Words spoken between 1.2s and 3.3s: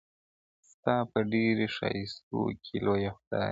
ډېرو ښایستو کي لویه